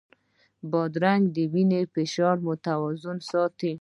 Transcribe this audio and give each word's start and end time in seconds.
بادرنګ 0.71 1.23
د 1.35 1.37
وینې 1.53 1.81
فشار 1.93 2.35
متوازن 2.47 3.17
ساتي. 3.29 3.69